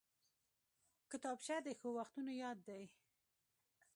کتابچه 1.11 1.55
د 1.63 1.67
ښو 1.79 1.89
وختونو 1.97 2.31
یاد 2.43 2.57
دی 2.67 2.83